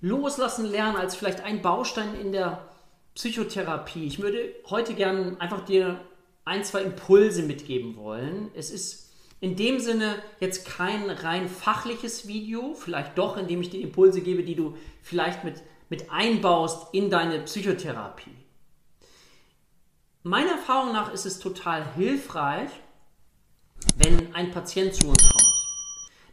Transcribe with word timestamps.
Loslassen 0.00 0.66
lernen 0.66 0.96
als 0.96 1.16
vielleicht 1.16 1.40
ein 1.40 1.62
Baustein 1.62 2.14
in 2.20 2.32
der 2.32 2.68
Psychotherapie. 3.14 4.06
Ich 4.06 4.20
würde 4.20 4.54
heute 4.68 4.94
gerne 4.94 5.36
einfach 5.40 5.64
dir 5.64 6.00
ein, 6.44 6.64
zwei 6.64 6.82
Impulse 6.82 7.42
mitgeben 7.42 7.96
wollen. 7.96 8.50
Es 8.54 8.70
ist 8.70 9.10
in 9.40 9.56
dem 9.56 9.80
Sinne 9.80 10.16
jetzt 10.40 10.66
kein 10.66 11.10
rein 11.10 11.48
fachliches 11.48 12.26
Video, 12.26 12.74
vielleicht 12.74 13.18
doch, 13.18 13.36
indem 13.36 13.60
ich 13.60 13.70
dir 13.70 13.80
Impulse 13.80 14.20
gebe, 14.20 14.42
die 14.42 14.54
du 14.54 14.76
vielleicht 15.02 15.44
mit, 15.44 15.62
mit 15.88 16.10
einbaust 16.10 16.94
in 16.94 17.10
deine 17.10 17.40
Psychotherapie. 17.40 18.36
Meiner 20.22 20.52
Erfahrung 20.52 20.92
nach 20.92 21.12
ist 21.12 21.26
es 21.26 21.38
total 21.38 21.94
hilfreich, 21.94 22.70
wenn 23.98 24.34
ein 24.34 24.50
Patient 24.50 24.94
zu 24.94 25.08
uns 25.08 25.28
kommt, 25.28 25.35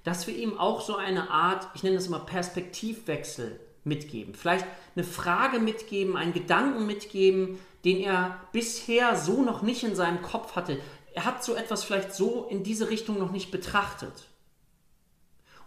dass 0.04 0.27
wir 0.27 0.35
ihm 0.35 0.57
auch 0.57 0.81
so 0.81 0.95
eine 0.95 1.29
Art, 1.29 1.67
ich 1.75 1.83
nenne 1.83 1.95
das 1.95 2.07
immer 2.07 2.19
Perspektivwechsel 2.19 3.59
mitgeben. 3.83 4.36
Vielleicht 4.36 4.65
eine 4.95 5.05
Frage 5.05 5.59
mitgeben, 5.59 6.18
einen 6.18 6.33
Gedanken 6.33 6.86
mitgeben, 6.86 7.59
den 7.86 8.00
er 8.00 8.39
bisher 8.51 9.15
so 9.15 9.42
noch 9.42 9.61
nicht 9.61 9.83
in 9.83 9.95
seinem 9.95 10.21
Kopf 10.21 10.55
hatte. 10.55 10.79
Er 11.14 11.25
hat 11.25 11.43
so 11.43 11.55
etwas 11.55 11.83
vielleicht 11.83 12.14
so 12.14 12.47
in 12.50 12.64
diese 12.64 12.89
Richtung 12.89 13.19
noch 13.19 13.31
nicht 13.31 13.51
betrachtet. 13.51 14.28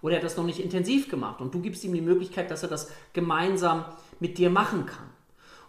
Oder 0.03 0.15
er 0.15 0.19
hat 0.19 0.25
das 0.25 0.37
noch 0.37 0.45
nicht 0.45 0.61
intensiv 0.61 1.09
gemacht 1.09 1.41
und 1.41 1.55
du 1.55 1.61
gibst 1.61 1.85
ihm 1.85 1.95
die 1.95 2.01
Möglichkeit, 2.01 2.51
dass 2.51 2.63
er 2.63 2.69
das 2.69 2.91
gemeinsam 3.13 3.85
mit 4.21 4.39
dir 4.39 4.51
machen 4.51 4.87
kann. 4.87 5.11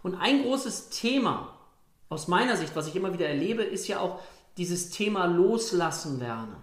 Und 0.04 0.16
ein 0.16 0.44
großes 0.44 0.90
Thema 0.90 1.58
aus 2.10 2.28
meiner 2.28 2.56
Sicht, 2.56 2.76
was 2.76 2.88
ich 2.88 2.96
immer 2.96 3.14
wieder 3.14 3.28
erlebe, 3.28 3.64
ist 3.64 3.88
ja 3.88 4.00
auch 4.00 4.20
dieses 4.58 4.90
Thema 4.90 5.26
Loslassen 5.26 6.20
lernen. 6.20 6.56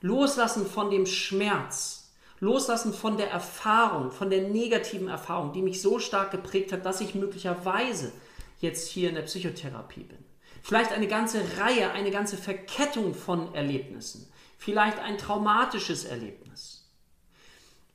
Loslassen 0.00 0.66
von 0.66 0.90
dem 0.90 1.06
Schmerz, 1.06 2.12
Loslassen 2.40 2.94
von 2.94 3.18
der 3.18 3.30
Erfahrung, 3.30 4.10
von 4.10 4.30
der 4.30 4.48
negativen 4.48 5.08
Erfahrung, 5.08 5.52
die 5.52 5.62
mich 5.62 5.82
so 5.82 5.98
stark 5.98 6.30
geprägt 6.30 6.72
hat, 6.72 6.86
dass 6.86 7.02
ich 7.02 7.14
möglicherweise 7.14 8.12
jetzt 8.60 8.88
hier 8.88 9.10
in 9.10 9.14
der 9.14 9.22
Psychotherapie 9.22 10.04
bin. 10.04 10.18
Vielleicht 10.62 10.92
eine 10.92 11.06
ganze 11.06 11.42
Reihe, 11.58 11.90
eine 11.92 12.10
ganze 12.10 12.36
Verkettung 12.36 13.14
von 13.14 13.54
Erlebnissen. 13.54 14.30
Vielleicht 14.58 14.98
ein 14.98 15.18
traumatisches 15.18 16.04
Erlebnis. 16.04 16.88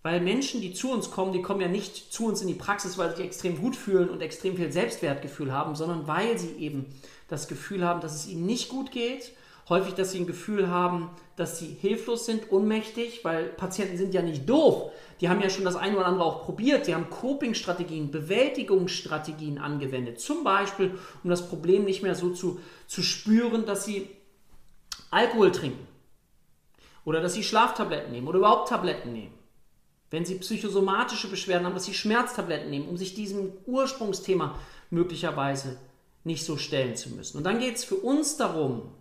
Weil 0.03 0.21
Menschen, 0.21 0.61
die 0.61 0.73
zu 0.73 0.91
uns 0.91 1.09
kommen, 1.09 1.33
die 1.33 1.41
kommen 1.41 1.61
ja 1.61 1.67
nicht 1.67 2.13
zu 2.13 2.27
uns 2.27 2.41
in 2.41 2.47
die 2.47 2.53
Praxis, 2.53 2.97
weil 2.97 3.09
sie 3.09 3.17
sich 3.17 3.25
extrem 3.25 3.59
gut 3.59 3.75
fühlen 3.75 4.09
und 4.09 4.21
extrem 4.21 4.55
viel 4.55 4.71
Selbstwertgefühl 4.71 5.51
haben, 5.51 5.75
sondern 5.75 6.07
weil 6.07 6.37
sie 6.37 6.53
eben 6.57 6.85
das 7.27 7.47
Gefühl 7.47 7.83
haben, 7.83 8.01
dass 8.01 8.13
es 8.13 8.27
ihnen 8.27 8.45
nicht 8.45 8.69
gut 8.69 8.91
geht 8.91 9.31
häufig, 9.69 9.93
dass 9.95 10.11
sie 10.11 10.19
ein 10.19 10.27
Gefühl 10.27 10.69
haben, 10.69 11.09
dass 11.35 11.59
sie 11.59 11.67
hilflos 11.67 12.25
sind, 12.25 12.51
ohnmächtig, 12.51 13.23
weil 13.23 13.45
Patienten 13.45 13.97
sind 13.97 14.13
ja 14.13 14.21
nicht 14.21 14.47
doof. 14.47 14.91
Die 15.21 15.29
haben 15.29 15.41
ja 15.41 15.49
schon 15.49 15.65
das 15.65 15.75
eine 15.75 15.97
oder 15.97 16.05
andere 16.05 16.25
auch 16.25 16.45
probiert. 16.45 16.85
Sie 16.85 16.93
haben 16.93 17.09
Coping-Strategien, 17.09 18.11
Bewältigungsstrategien 18.11 19.57
angewendet. 19.57 20.19
Zum 20.19 20.43
Beispiel, 20.43 20.97
um 21.23 21.29
das 21.29 21.47
Problem 21.47 21.85
nicht 21.85 22.03
mehr 22.03 22.15
so 22.15 22.31
zu, 22.31 22.59
zu 22.87 23.01
spüren, 23.01 23.65
dass 23.65 23.85
sie 23.85 24.09
Alkohol 25.11 25.51
trinken. 25.51 25.87
Oder 27.05 27.21
dass 27.21 27.33
sie 27.33 27.43
Schlaftabletten 27.43 28.11
nehmen 28.11 28.27
oder 28.27 28.39
überhaupt 28.39 28.69
Tabletten 28.69 29.13
nehmen. 29.13 29.33
Wenn 30.11 30.25
sie 30.25 30.35
psychosomatische 30.35 31.29
Beschwerden 31.29 31.65
haben, 31.65 31.73
dass 31.73 31.85
sie 31.85 31.93
Schmerztabletten 31.93 32.69
nehmen, 32.69 32.87
um 32.87 32.97
sich 32.97 33.15
diesem 33.15 33.51
Ursprungsthema 33.65 34.57
möglicherweise 34.89 35.77
nicht 36.23 36.43
so 36.43 36.57
stellen 36.57 36.95
zu 36.95 37.09
müssen. 37.11 37.37
Und 37.37 37.43
dann 37.43 37.59
geht 37.59 37.75
es 37.75 37.83
für 37.83 37.95
uns 37.95 38.37
darum, 38.37 38.91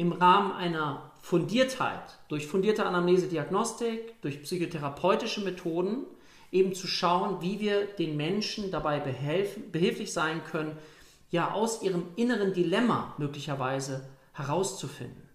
im 0.00 0.12
Rahmen 0.12 0.52
einer 0.52 1.12
Fundiertheit, 1.20 2.18
durch 2.28 2.46
fundierte 2.46 2.86
Anamnese-Diagnostik, 2.86 4.18
durch 4.22 4.42
psychotherapeutische 4.42 5.42
Methoden, 5.42 6.06
eben 6.50 6.74
zu 6.74 6.86
schauen, 6.86 7.42
wie 7.42 7.60
wir 7.60 7.84
den 7.84 8.16
Menschen 8.16 8.70
dabei 8.70 8.98
behelfen, 8.98 9.70
behilflich 9.70 10.14
sein 10.14 10.42
können, 10.42 10.78
ja 11.28 11.52
aus 11.52 11.82
ihrem 11.82 12.06
inneren 12.16 12.54
Dilemma 12.54 13.14
möglicherweise 13.18 14.08
herauszufinden. 14.32 15.28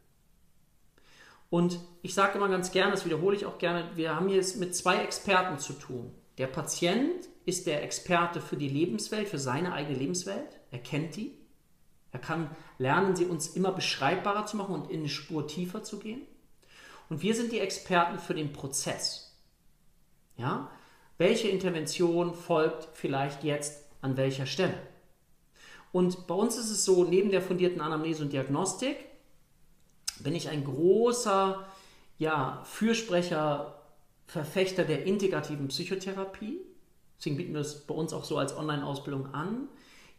Und 1.51 1.79
ich 2.01 2.15
sage 2.15 2.39
immer 2.39 2.49
ganz 2.49 2.71
gerne, 2.71 2.89
das 2.89 3.05
wiederhole 3.05 3.35
ich 3.35 3.45
auch 3.45 3.59
gerne, 3.59 3.87
wir 3.93 4.15
haben 4.15 4.29
hier 4.29 4.39
es 4.39 4.55
mit 4.55 4.75
zwei 4.75 4.95
Experten 4.97 5.59
zu 5.59 5.73
tun. 5.73 6.11
Der 6.39 6.47
Patient 6.47 7.29
ist 7.45 7.67
der 7.67 7.83
Experte 7.83 8.41
für 8.41 8.57
die 8.57 8.69
Lebenswelt, 8.69 9.29
für 9.29 9.37
seine 9.37 9.73
eigene 9.73 9.99
Lebenswelt. 9.99 10.59
Er 10.71 10.79
kennt 10.79 11.15
die. 11.17 11.37
Er 12.15 12.21
kann 12.21 12.49
lernen, 12.77 13.13
sie 13.17 13.25
uns 13.25 13.49
immer 13.57 13.73
beschreibbarer 13.73 14.45
zu 14.45 14.55
machen 14.55 14.73
und 14.73 14.89
in 14.89 15.01
eine 15.01 15.09
Spur 15.09 15.47
tiefer 15.47 15.83
zu 15.83 15.99
gehen. 15.99 16.21
Und 17.09 17.21
wir 17.21 17.35
sind 17.35 17.51
die 17.51 17.59
Experten 17.59 18.19
für 18.19 18.33
den 18.33 18.53
Prozess. 18.53 19.37
Ja? 20.37 20.71
Welche 21.17 21.49
Intervention 21.49 22.33
folgt 22.33 22.87
vielleicht 22.93 23.43
jetzt 23.43 23.83
an 23.99 24.15
welcher 24.15 24.45
Stelle? 24.45 24.77
Und 25.91 26.25
bei 26.25 26.33
uns 26.33 26.55
ist 26.55 26.71
es 26.71 26.85
so, 26.85 27.03
neben 27.03 27.31
der 27.31 27.41
fundierten 27.41 27.81
Anamnese 27.81 28.23
und 28.23 28.31
Diagnostik 28.31 28.95
bin 30.19 30.35
ich 30.35 30.47
ein 30.47 30.63
großer 30.63 31.67
ja, 32.17 32.61
Fürsprecher, 32.63 33.81
Verfechter 34.25 34.85
der 34.85 35.03
integrativen 35.03 35.67
Psychotherapie. 35.67 36.61
Deswegen 37.17 37.35
bieten 37.35 37.53
wir 37.53 37.59
es 37.59 37.85
bei 37.85 37.93
uns 37.93 38.13
auch 38.13 38.23
so 38.23 38.37
als 38.37 38.55
Online-Ausbildung 38.55 39.33
an 39.33 39.67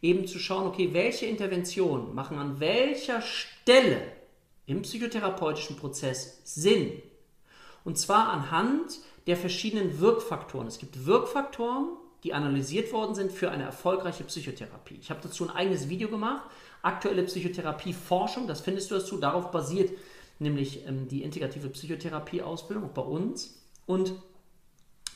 eben 0.01 0.27
zu 0.27 0.39
schauen, 0.39 0.67
okay, 0.67 0.89
welche 0.93 1.25
Interventionen 1.25 2.13
machen 2.13 2.37
an 2.37 2.59
welcher 2.59 3.21
Stelle 3.21 4.01
im 4.65 4.81
psychotherapeutischen 4.81 5.75
Prozess 5.77 6.41
Sinn. 6.43 7.01
Und 7.83 7.97
zwar 7.97 8.29
anhand 8.29 8.99
der 9.27 9.37
verschiedenen 9.37 9.99
Wirkfaktoren. 9.99 10.67
Es 10.67 10.77
gibt 10.77 11.05
Wirkfaktoren, 11.05 11.89
die 12.23 12.33
analysiert 12.33 12.91
worden 12.91 13.15
sind 13.15 13.31
für 13.31 13.51
eine 13.51 13.63
erfolgreiche 13.63 14.23
Psychotherapie. 14.23 14.97
Ich 14.99 15.09
habe 15.09 15.21
dazu 15.23 15.45
ein 15.45 15.55
eigenes 15.55 15.87
Video 15.89 16.09
gemacht, 16.09 16.43
aktuelle 16.81 17.23
Psychotherapieforschung, 17.23 18.47
das 18.47 18.61
findest 18.61 18.91
du 18.91 18.95
dazu, 18.95 19.17
darauf 19.17 19.51
basiert 19.51 19.91
nämlich 20.39 20.85
ähm, 20.87 21.07
die 21.07 21.23
integrative 21.23 21.69
Psychotherapie-Ausbildung 21.69 22.91
bei 22.93 23.01
uns. 23.01 23.63
Und 23.85 24.13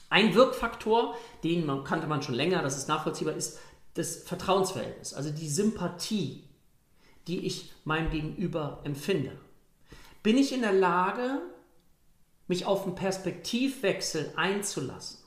ein 0.09 0.34
Wirkfaktor, 0.36 1.16
den 1.44 1.66
man, 1.66 1.84
kannte 1.84 2.08
man 2.08 2.22
schon 2.22 2.36
länger, 2.36 2.62
das 2.62 2.78
ist 2.78 2.88
nachvollziehbar, 2.88 3.36
ist 3.36 3.59
das 3.94 4.18
Vertrauensverhältnis, 4.24 5.13
also 5.13 5.31
die 5.31 5.50
Sympathie, 5.50 6.44
die 7.28 7.46
ich 7.46 7.72
meinem 7.84 8.09
Gegenüber 8.09 8.81
empfinde. 8.84 9.38
Bin 10.24 10.38
ich 10.38 10.53
in 10.53 10.62
der 10.62 10.74
Lage, 10.74 11.41
mich 12.47 12.66
auf 12.66 12.85
einen 12.85 12.96
Perspektivwechsel 12.96 14.34
einzulassen? 14.35 15.19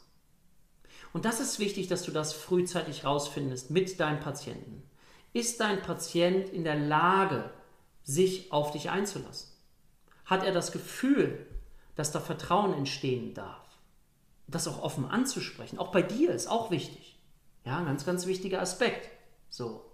Und 1.13 1.25
das 1.25 1.41
ist 1.41 1.59
wichtig, 1.59 1.89
dass 1.89 2.03
du 2.03 2.11
das 2.11 2.33
frühzeitig 2.33 3.05
rausfindest 3.05 3.71
mit 3.71 4.01
deinem 4.01 4.21
Patienten. 4.21 4.83
Ist 5.33 5.61
dein 5.61 5.83
Patient 5.83 6.49
in 6.49 6.65
der 6.65 6.79
Lage, 6.79 7.51
sich 8.03 8.53
auf 8.53 8.73
dich 8.73 8.91
einzulassen? 8.91 9.51
Hat 10.25 10.45
er 10.45 10.53
das 10.53 10.73
Gefühl, 10.73 11.47
dass 11.97 12.13
da 12.13 12.21
Vertrauen 12.21 12.75
entstehen 12.75 13.35
darf? 13.35 13.65
Das 14.47 14.69
auch 14.69 14.83
offen 14.83 15.07
anzusprechen. 15.07 15.79
Auch 15.79 15.93
bei 15.93 16.03
dir 16.03 16.31
ist 16.33 16.49
auch 16.49 16.71
wichtig. 16.71 17.14
Ja, 17.65 17.79
ein 17.79 17.87
ganz, 17.87 18.05
ganz 18.05 18.27
wichtiger 18.27 18.61
Aspekt. 18.61 19.09
So. 19.49 19.85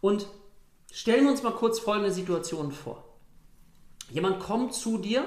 Und 0.00 0.26
stellen 0.92 1.24
wir 1.24 1.30
uns 1.30 1.42
mal 1.42 1.52
kurz 1.52 1.80
folgende 1.80 2.12
Situation 2.12 2.72
vor. 2.72 3.04
Jemand 4.10 4.40
kommt 4.40 4.74
zu 4.74 4.98
dir 4.98 5.26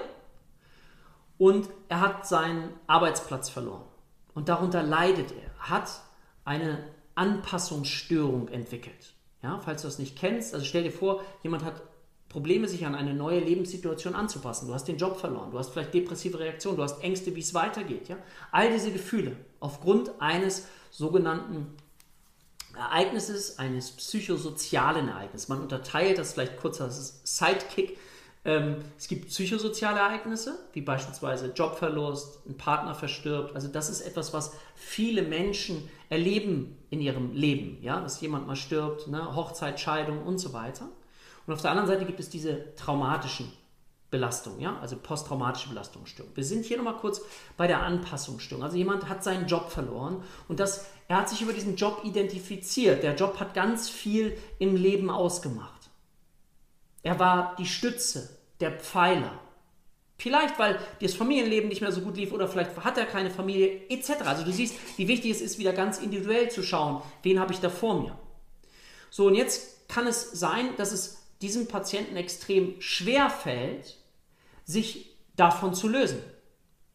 und 1.38 1.70
er 1.88 2.02
hat 2.02 2.28
seinen 2.28 2.74
Arbeitsplatz 2.88 3.50
verloren. 3.50 3.86
Und 4.34 4.50
darunter 4.50 4.82
leidet 4.82 5.32
er, 5.32 5.70
hat 5.70 6.02
eine 6.46 6.84
Anpassungsstörung 7.16 8.48
entwickelt. 8.48 9.14
Ja, 9.44 9.60
falls 9.60 9.82
du 9.82 9.88
das 9.88 10.00
nicht 10.00 10.18
kennst, 10.18 10.54
also 10.54 10.66
stell 10.66 10.84
dir 10.84 10.92
vor, 10.92 11.22
jemand 11.44 11.64
hat 11.64 11.82
Probleme, 12.32 12.68
sich 12.68 12.86
an 12.86 12.96
eine 12.96 13.14
neue 13.14 13.40
Lebenssituation 13.40 14.16
anzupassen. 14.16 14.68
Du 14.68 14.74
hast 14.74 14.88
den 14.88 14.98
Job 14.98 15.20
verloren, 15.20 15.52
du 15.52 15.60
hast 15.60 15.72
vielleicht 15.72 15.94
depressive 15.94 16.40
Reaktionen, 16.40 16.78
du 16.78 16.84
hast 16.84 17.04
Ängste, 17.04 17.36
wie 17.36 17.42
es 17.42 17.54
weitergeht. 17.54 18.08
Ja? 18.08 18.18
All 18.52 18.72
diese 18.72 18.92
Gefühle 18.92 19.36
aufgrund 19.60 20.12
eines 20.20 20.68
sogenannten 20.92 21.68
Ereignisses, 22.76 23.60
eines 23.60 23.92
psychosozialen 23.92 25.10
Ereignisses. 25.10 25.50
Man 25.50 25.62
unterteilt 25.62 26.18
das 26.18 26.34
vielleicht 26.34 26.58
kurz 26.58 26.80
als 26.80 27.20
Sidekick. 27.26 27.98
Ähm, 28.46 28.78
es 28.98 29.10
gibt 29.10 29.28
psychosoziale 29.28 30.00
Ereignisse, 30.00 30.58
wie 30.72 30.82
beispielsweise 30.82 31.52
Jobverlust, 31.54 32.46
ein 32.48 32.56
Partner 32.56 32.96
verstirbt. 32.96 33.54
Also 33.56 33.68
das 33.68 33.90
ist 33.90 34.02
etwas, 34.02 34.34
was 34.34 34.54
viele 34.74 35.22
Menschen 35.22 35.90
erleben 36.10 36.78
in 36.90 37.02
ihrem 37.02 37.34
Leben. 37.34 37.78
Ja? 37.82 38.00
Dass 38.00 38.22
jemand 38.22 38.48
mal 38.48 38.56
stirbt, 38.56 39.10
ne? 39.10 39.36
Hochzeit, 39.36 39.82
Scheidung 39.82 40.24
und 40.24 40.38
so 40.38 40.54
weiter. 40.54 40.88
Und 41.52 41.56
auf 41.56 41.64
der 41.64 41.72
anderen 41.72 41.90
Seite 41.90 42.06
gibt 42.06 42.22
es 42.22 42.30
diese 42.30 42.74
traumatischen 42.76 43.52
Belastung, 44.10 44.62
ja, 44.62 44.80
also 44.80 44.96
posttraumatische 44.96 45.68
Belastungsstörung. 45.68 46.32
Wir 46.34 46.46
sind 46.46 46.64
hier 46.64 46.78
nochmal 46.78 46.96
kurz 46.96 47.22
bei 47.58 47.68
der 47.68 47.84
Anpassungsstörung. 47.84 48.64
Also 48.64 48.78
jemand 48.78 49.10
hat 49.10 49.22
seinen 49.22 49.48
Job 49.48 49.70
verloren 49.70 50.24
und 50.48 50.62
das, 50.62 50.86
er 51.10 51.18
hat 51.18 51.28
sich 51.28 51.42
über 51.42 51.52
diesen 51.52 51.76
Job 51.76 52.04
identifiziert. 52.06 53.04
Der 53.04 53.16
Job 53.16 53.38
hat 53.42 53.54
ganz 53.54 53.90
viel 53.90 54.38
im 54.60 54.78
Leben 54.78 55.10
ausgemacht. 55.10 55.90
Er 57.04 57.20
war 57.20 57.58
die 57.58 57.66
Stütze, 57.66 58.30
der 58.62 58.72
Pfeiler. 58.72 59.38
Vielleicht, 60.18 60.58
weil 60.58 60.80
das 61.02 61.16
Familienleben 61.16 61.68
nicht 61.68 61.82
mehr 61.82 61.92
so 61.92 62.00
gut 62.00 62.16
lief 62.16 62.32
oder 62.32 62.48
vielleicht 62.48 62.78
hat 62.78 62.98
er 62.98 63.08
keine 63.08 63.30
Familie 63.30 63.90
etc. 63.90 64.22
Also 64.24 64.46
du 64.46 64.54
siehst, 64.54 64.76
wie 64.98 65.10
wichtig 65.10 65.32
es 65.32 65.42
ist, 65.42 65.60
wieder 65.60 65.74
ganz 65.74 65.98
individuell 65.98 66.50
zu 66.50 66.64
schauen, 66.64 67.02
wen 67.24 67.42
habe 67.42 67.52
ich 67.52 67.60
da 67.60 67.70
vor 67.70 68.02
mir. 68.02 68.18
So, 69.10 69.28
und 69.28 69.36
jetzt 69.36 69.90
kann 69.90 70.08
es 70.08 70.32
sein, 70.32 70.78
dass 70.78 70.94
es 70.94 71.21
diesem 71.42 71.68
Patienten 71.68 72.16
extrem 72.16 72.80
schwer 72.82 73.30
fällt, 73.30 73.98
sich 74.64 75.16
davon 75.36 75.74
zu 75.74 75.88
lösen, 75.88 76.22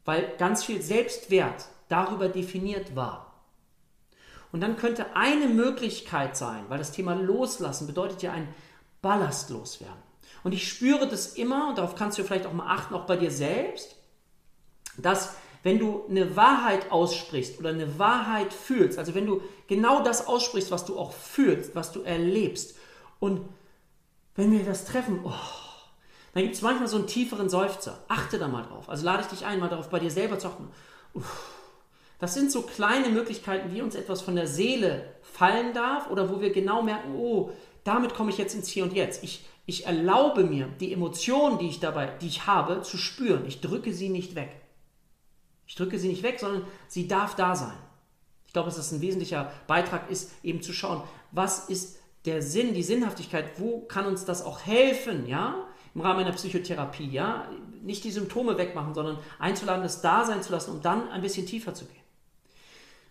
weil 0.04 0.32
ganz 0.38 0.64
viel 0.64 0.82
Selbstwert 0.82 1.66
darüber 1.88 2.28
definiert 2.28 2.94
war. 2.94 3.26
Und 4.52 4.60
dann 4.60 4.76
könnte 4.76 5.16
eine 5.16 5.48
Möglichkeit 5.48 6.36
sein, 6.36 6.64
weil 6.68 6.78
das 6.78 6.92
Thema 6.92 7.14
Loslassen 7.14 7.86
bedeutet 7.86 8.22
ja 8.22 8.32
ein 8.32 8.48
Ballast 9.02 9.50
loswerden. 9.50 10.06
Und 10.44 10.52
ich 10.52 10.68
spüre 10.68 11.08
das 11.08 11.34
immer, 11.34 11.68
und 11.68 11.78
darauf 11.78 11.96
kannst 11.96 12.18
du 12.18 12.24
vielleicht 12.24 12.46
auch 12.46 12.52
mal 12.52 12.72
achten, 12.72 12.94
auch 12.94 13.06
bei 13.06 13.16
dir 13.16 13.30
selbst, 13.30 13.96
dass 14.96 15.34
wenn 15.62 15.78
du 15.80 16.04
eine 16.08 16.36
Wahrheit 16.36 16.92
aussprichst 16.92 17.58
oder 17.58 17.70
eine 17.70 17.98
Wahrheit 17.98 18.52
fühlst, 18.52 18.98
also 18.98 19.14
wenn 19.14 19.26
du 19.26 19.42
genau 19.66 20.04
das 20.04 20.28
aussprichst, 20.28 20.70
was 20.70 20.84
du 20.84 20.96
auch 20.96 21.12
fühlst, 21.12 21.74
was 21.74 21.90
du 21.90 22.02
erlebst, 22.02 22.76
und 23.18 23.48
wenn 24.36 24.52
wir 24.52 24.64
das 24.64 24.84
treffen, 24.84 25.20
oh, 25.24 25.32
dann 26.34 26.42
gibt 26.42 26.54
es 26.54 26.62
manchmal 26.62 26.88
so 26.88 26.98
einen 26.98 27.06
tieferen 27.06 27.48
Seufzer. 27.48 28.04
Achte 28.08 28.38
da 28.38 28.46
mal 28.46 28.62
drauf. 28.62 28.88
Also 28.88 29.04
lade 29.04 29.22
ich 29.22 29.28
dich 29.28 29.46
ein, 29.46 29.58
mal 29.58 29.70
darauf 29.70 29.88
bei 29.88 29.98
dir 29.98 30.10
selber 30.10 30.38
zu 30.38 30.48
achten. 30.48 30.68
Das 32.18 32.34
sind 32.34 32.52
so 32.52 32.62
kleine 32.62 33.08
Möglichkeiten, 33.08 33.72
wie 33.74 33.82
uns 33.82 33.94
etwas 33.94 34.22
von 34.22 34.36
der 34.36 34.46
Seele 34.46 35.14
fallen 35.22 35.72
darf 35.72 36.10
oder 36.10 36.30
wo 36.30 36.40
wir 36.40 36.52
genau 36.52 36.82
merken, 36.82 37.14
oh, 37.14 37.50
damit 37.84 38.14
komme 38.14 38.30
ich 38.30 38.38
jetzt 38.38 38.54
ins 38.54 38.68
Hier 38.68 38.84
und 38.84 38.92
Jetzt. 38.92 39.22
Ich, 39.22 39.46
ich 39.64 39.86
erlaube 39.86 40.44
mir, 40.44 40.68
die 40.80 40.92
Emotionen, 40.92 41.58
die 41.58 41.68
ich 41.68 41.80
dabei, 41.80 42.06
die 42.20 42.26
ich 42.26 42.46
habe, 42.46 42.82
zu 42.82 42.96
spüren. 42.96 43.46
Ich 43.46 43.60
drücke 43.60 43.92
sie 43.92 44.08
nicht 44.08 44.34
weg. 44.34 44.60
Ich 45.66 45.74
drücke 45.74 45.98
sie 45.98 46.08
nicht 46.08 46.22
weg, 46.22 46.38
sondern 46.38 46.64
sie 46.88 47.08
darf 47.08 47.34
da 47.34 47.54
sein. 47.54 47.76
Ich 48.46 48.52
glaube, 48.52 48.66
dass 48.66 48.76
das 48.76 48.92
ein 48.92 49.00
wesentlicher 49.00 49.52
Beitrag 49.66 50.10
ist, 50.10 50.32
eben 50.42 50.62
zu 50.62 50.72
schauen, 50.72 51.02
was 51.32 51.68
ist 51.68 51.98
der 52.26 52.42
Sinn, 52.42 52.74
die 52.74 52.82
Sinnhaftigkeit, 52.82 53.58
wo 53.58 53.80
kann 53.80 54.06
uns 54.06 54.24
das 54.24 54.44
auch 54.44 54.66
helfen, 54.66 55.26
ja? 55.26 55.66
Im 55.94 56.00
Rahmen 56.02 56.20
einer 56.20 56.32
Psychotherapie, 56.32 57.08
ja? 57.08 57.48
Nicht 57.82 58.04
die 58.04 58.10
Symptome 58.10 58.58
wegmachen, 58.58 58.94
sondern 58.94 59.18
einzuladen, 59.38 59.82
das 59.82 60.02
da 60.02 60.24
sein 60.24 60.42
zu 60.42 60.52
lassen, 60.52 60.72
um 60.72 60.82
dann 60.82 61.08
ein 61.08 61.22
bisschen 61.22 61.46
tiefer 61.46 61.72
zu 61.72 61.86
gehen. 61.86 62.06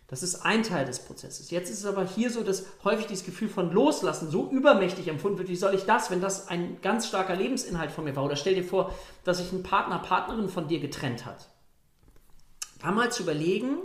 Das 0.08 0.22
ist 0.22 0.46
ein 0.46 0.62
Teil 0.62 0.86
des 0.86 1.00
Prozesses. 1.00 1.50
Jetzt 1.50 1.72
ist 1.72 1.80
es 1.80 1.86
aber 1.86 2.06
hier 2.06 2.30
so, 2.30 2.44
dass 2.44 2.66
häufig 2.84 3.08
dieses 3.08 3.26
Gefühl 3.26 3.50
von 3.50 3.72
Loslassen 3.72 4.30
so 4.30 4.52
übermächtig 4.52 5.08
empfunden 5.08 5.40
wird. 5.40 5.50
Wie 5.50 5.56
soll 5.56 5.74
ich 5.74 5.86
das, 5.86 6.12
wenn 6.12 6.22
das 6.22 6.48
ein 6.48 6.80
ganz 6.82 7.08
starker 7.08 7.36
Lebensinhalt 7.36 7.90
von 7.90 8.04
mir 8.04 8.16
war? 8.16 8.24
Oder 8.24 8.36
stell 8.36 8.54
dir 8.54 8.64
vor, 8.64 8.94
dass 9.24 9.40
sich 9.40 9.52
ein 9.52 9.64
Partner, 9.64 9.98
Partnerin 9.98 10.50
von 10.50 10.68
dir 10.68 10.80
getrennt 10.80 11.26
hat. 11.26 11.50
Da 12.80 12.92
mal 12.92 13.12
zu 13.12 13.24
überlegen 13.24 13.78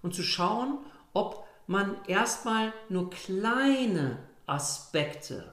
und 0.00 0.14
zu 0.14 0.22
schauen, 0.22 0.78
ob 1.12 1.44
man 1.66 1.96
erstmal 2.06 2.72
nur 2.88 3.10
kleine 3.10 4.18
Aspekte 4.48 5.52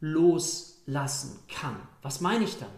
loslassen 0.00 1.40
kann. 1.48 1.76
Was 2.02 2.20
meine 2.20 2.44
ich 2.44 2.58
damit? 2.58 2.72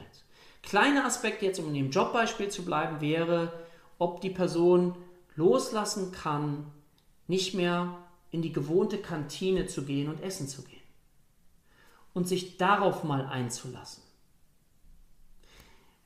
Kleine 0.63 1.05
Aspekte, 1.05 1.47
jetzt 1.47 1.59
um 1.59 1.69
in 1.69 1.75
dem 1.75 1.91
Jobbeispiel 1.91 2.49
zu 2.49 2.65
bleiben, 2.65 3.01
wäre, 3.01 3.53
ob 3.99 4.21
die 4.21 4.31
Person 4.31 4.97
loslassen 5.35 6.13
kann, 6.13 6.71
nicht 7.27 7.55
mehr 7.55 7.97
in 8.31 8.43
die 8.43 8.53
gewohnte 8.53 8.99
Kantine 8.99 9.67
zu 9.67 9.85
gehen 9.85 10.09
und 10.09 10.23
essen 10.23 10.49
zu 10.49 10.63
gehen. 10.63 10.83
Und 12.15 12.27
sich 12.27 12.57
darauf 12.57 13.05
mal 13.05 13.27
einzulassen. 13.27 14.03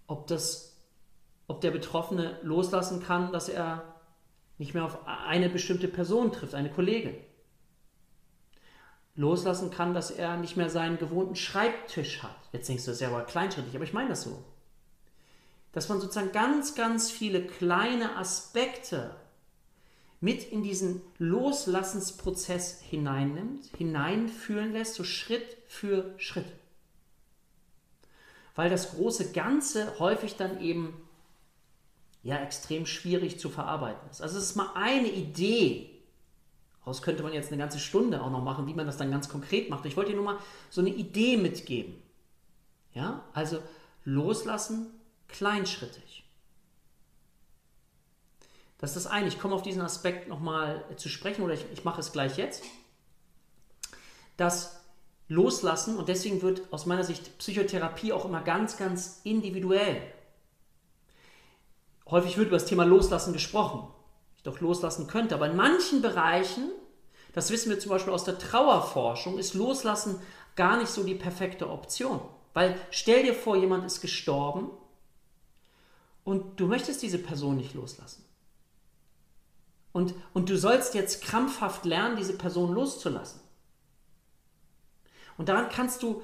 Ob, 0.07 0.27
das, 0.27 0.77
ob 1.47 1.61
der 1.61 1.71
Betroffene 1.71 2.39
loslassen 2.43 3.03
kann, 3.03 3.33
dass 3.33 3.49
er 3.49 3.85
nicht 4.59 4.75
mehr 4.75 4.85
auf 4.85 5.07
eine 5.07 5.49
bestimmte 5.49 5.89
Person 5.89 6.33
trifft, 6.33 6.55
eine 6.55 6.71
Kollegin. 6.71 7.15
Loslassen 9.21 9.71
kann, 9.71 9.95
dass 9.95 10.11
er 10.11 10.37
nicht 10.37 10.57
mehr 10.57 10.71
seinen 10.71 10.99
gewohnten 10.99 11.37
Schreibtisch 11.37 12.23
hat. 12.23 12.37
Jetzt 12.53 12.69
denkst 12.69 12.85
du, 12.85 12.91
das 12.91 12.97
ist 12.97 13.03
ja 13.03 13.09
aber 13.09 13.25
kleinschrittig, 13.25 13.75
aber 13.75 13.85
ich 13.85 13.93
meine 13.93 14.11
das 14.11 14.23
so 14.23 14.43
dass 15.73 15.89
man 15.89 16.01
sozusagen 16.01 16.33
ganz, 16.33 16.75
ganz 16.75 17.11
viele 17.11 17.43
kleine 17.43 18.17
Aspekte 18.17 19.15
mit 20.21 20.45
in 20.45 20.63
diesen 20.63 21.01
Loslassensprozess 21.19 22.81
hineinnimmt, 22.83 23.67
hineinfühlen 23.77 24.73
lässt, 24.73 24.95
so 24.95 25.05
Schritt 25.05 25.57
für 25.67 26.15
Schritt. 26.19 26.53
Weil 28.55 28.69
das 28.69 28.91
große 28.91 29.33
Ganze 29.33 29.99
häufig 29.99 30.37
dann 30.37 30.61
eben 30.61 31.09
ja 32.23 32.37
extrem 32.43 32.85
schwierig 32.85 33.39
zu 33.39 33.49
verarbeiten 33.49 34.11
ist. 34.11 34.21
Also 34.21 34.37
es 34.37 34.45
ist 34.45 34.57
mal 34.57 34.73
eine 34.75 35.11
Idee. 35.11 35.90
Daraus 36.81 37.03
könnte 37.03 37.23
man 37.23 37.33
jetzt 37.33 37.53
eine 37.53 37.61
ganze 37.61 37.79
Stunde 37.79 38.23
auch 38.23 38.31
noch 38.31 38.43
machen, 38.43 38.67
wie 38.67 38.75
man 38.75 38.87
das 38.87 38.97
dann 38.97 39.11
ganz 39.11 39.29
konkret 39.29 39.69
macht. 39.69 39.85
Ich 39.85 39.97
wollte 39.97 40.11
dir 40.11 40.17
nur 40.17 40.25
mal 40.25 40.39
so 40.71 40.81
eine 40.81 40.91
Idee 40.91 41.37
mitgeben. 41.37 41.95
Ja, 42.95 43.25
also 43.33 43.63
loslassen, 44.05 44.89
kleinschrittig. 45.29 46.25
Das 48.79 48.97
ist 48.97 49.05
das 49.05 49.13
eine. 49.13 49.29
Ich 49.29 49.39
komme 49.39 49.55
auf 49.55 49.63
diesen 49.63 49.83
Aspekt 49.83 50.27
nochmal 50.29 50.85
zu 50.97 51.11
sprechen 51.11 51.43
oder 51.43 51.53
ich, 51.53 51.67
ich 51.73 51.85
mache 51.85 52.01
es 52.01 52.13
gleich 52.13 52.39
jetzt. 52.39 52.65
Das 54.39 54.81
Loslassen 55.29 55.99
und 55.99 56.09
deswegen 56.09 56.41
wird 56.41 56.73
aus 56.73 56.87
meiner 56.87 57.05
Sicht 57.05 57.37
Psychotherapie 57.39 58.13
auch 58.13 58.25
immer 58.25 58.41
ganz, 58.41 58.79
ganz 58.79 59.21
individuell. 59.23 60.03
Häufig 62.07 62.39
wird 62.39 62.49
über 62.49 62.57
das 62.57 62.67
Thema 62.67 62.85
Loslassen 62.85 63.35
gesprochen. 63.35 63.87
Ich 64.41 64.45
doch 64.45 64.61
loslassen 64.61 65.07
könnte, 65.07 65.35
aber 65.35 65.51
in 65.51 65.57
manchen 65.57 66.01
Bereichen, 66.01 66.71
das 67.35 67.51
wissen 67.51 67.69
wir 67.69 67.79
zum 67.79 67.91
Beispiel 67.91 68.15
aus 68.15 68.25
der 68.25 68.39
Trauerforschung, 68.39 69.39
ist 69.39 69.53
Loslassen 69.53 70.19
gar 70.57 70.79
nicht 70.79 70.89
so 70.89 71.05
die 71.05 71.15
perfekte 71.15 71.69
Option. 71.69 72.23
Weil 72.55 72.81
stell 72.91 73.23
dir 73.23 73.35
vor, 73.35 73.55
jemand 73.55 73.85
ist 73.85 74.01
gestorben 74.01 74.71
und 76.25 76.59
du 76.59 76.67
möchtest 76.67 77.03
diese 77.03 77.19
Person 77.19 77.59
nicht 77.59 77.75
loslassen. 77.75 78.25
Und, 79.93 80.15
und 80.33 80.49
du 80.49 80.57
sollst 80.57 80.95
jetzt 80.95 81.23
krampfhaft 81.23 81.85
lernen, 81.85 82.17
diese 82.17 82.33
Person 82.33 82.73
loszulassen. 82.73 83.43
Und 85.37 85.51
daran 85.51 85.69
kannst 85.69 86.03
du, 86.03 86.23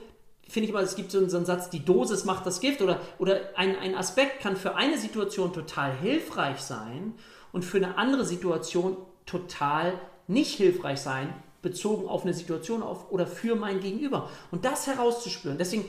finde 0.49 0.69
ich 0.69 0.73
mal, 0.73 0.85
es 0.85 0.97
gibt 0.97 1.11
so 1.11 1.19
einen, 1.19 1.29
Satz, 1.29 1.69
die 1.69 1.85
Dosis 1.85 2.25
macht 2.25 2.47
das 2.47 2.61
Gift 2.61 2.81
oder, 2.81 2.99
oder 3.19 3.51
ein, 3.57 3.77
ein 3.77 3.95
Aspekt 3.95 4.41
kann 4.41 4.57
für 4.57 4.75
eine 4.75 4.97
Situation 4.97 5.53
total 5.53 5.95
hilfreich 5.95 6.63
sein 6.63 7.13
und 7.53 7.65
für 7.65 7.79
eine 7.79 7.99
andere 7.99 8.25
Situation 8.25 8.97
total 9.25 9.99
nicht 10.27 10.57
hilfreich 10.57 11.01
sein, 11.01 11.33
bezogen 11.63 12.09
auf 12.09 12.23
eine 12.23 12.35
Situation 12.35 12.83
auf, 12.83 13.11
oder 13.11 13.27
für 13.27 13.57
mein 13.57 13.81
Gegenüber. 13.81 14.31
Und 14.51 14.65
das 14.65 14.87
herauszuspüren. 14.87 15.59
Deswegen 15.59 15.85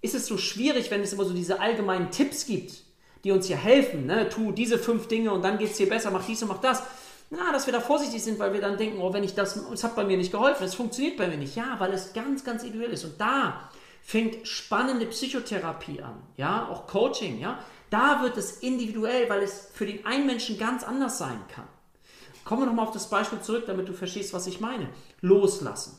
ist 0.00 0.14
es 0.14 0.26
so 0.26 0.36
schwierig, 0.36 0.90
wenn 0.90 1.00
es 1.00 1.12
immer 1.12 1.24
so 1.24 1.32
diese 1.32 1.60
allgemeinen 1.60 2.10
Tipps 2.10 2.46
gibt 2.46 2.82
die 3.24 3.30
uns 3.30 3.46
hier 3.46 3.56
helfen. 3.56 4.06
Ne? 4.06 4.28
Tu 4.28 4.52
diese 4.52 4.78
fünf 4.78 5.08
Dinge 5.08 5.32
und 5.32 5.42
dann 5.42 5.58
geht 5.58 5.70
es 5.70 5.76
dir 5.76 5.88
besser, 5.88 6.10
mach 6.10 6.24
dies 6.26 6.42
und 6.42 6.48
mach 6.48 6.60
das. 6.60 6.82
Na, 7.30 7.50
dass 7.50 7.64
wir 7.66 7.72
da 7.72 7.80
vorsichtig 7.80 8.22
sind, 8.22 8.38
weil 8.38 8.52
wir 8.52 8.60
dann 8.60 8.76
denken, 8.76 9.00
oh, 9.00 9.12
wenn 9.12 9.24
ich 9.24 9.34
das, 9.34 9.56
es 9.56 9.84
hat 9.84 9.96
bei 9.96 10.04
mir 10.04 10.18
nicht 10.18 10.32
geholfen, 10.32 10.64
es 10.64 10.74
funktioniert 10.74 11.16
bei 11.16 11.28
mir 11.28 11.38
nicht. 11.38 11.56
Ja, 11.56 11.76
weil 11.78 11.92
es 11.92 12.12
ganz, 12.12 12.44
ganz 12.44 12.62
individuell 12.62 12.92
ist. 12.92 13.04
Und 13.04 13.18
da 13.18 13.70
fängt 14.02 14.46
spannende 14.46 15.06
Psychotherapie 15.06 16.02
an, 16.02 16.22
ja, 16.36 16.68
auch 16.68 16.86
Coaching, 16.86 17.38
ja. 17.38 17.58
Da 17.90 18.22
wird 18.22 18.36
es 18.36 18.58
individuell, 18.58 19.28
weil 19.28 19.42
es 19.42 19.68
für 19.72 19.86
den 19.86 20.04
einen 20.06 20.26
Menschen 20.26 20.58
ganz 20.58 20.82
anders 20.82 21.18
sein 21.18 21.40
kann. 21.48 21.68
Kommen 22.44 22.62
wir 22.62 22.66
nochmal 22.66 22.86
auf 22.86 22.94
das 22.94 23.10
Beispiel 23.10 23.40
zurück, 23.40 23.64
damit 23.66 23.88
du 23.88 23.92
verstehst, 23.92 24.32
was 24.32 24.46
ich 24.46 24.60
meine. 24.60 24.88
Loslassen. 25.20 25.98